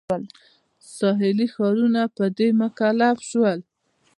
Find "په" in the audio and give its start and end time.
2.15-2.25